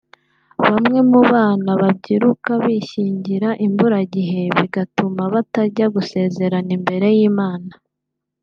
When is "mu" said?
1.09-1.21